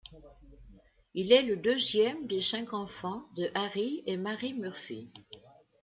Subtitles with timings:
[1.13, 5.11] Il est le deuxième des cinq enfants de Harry et Marie Murphy.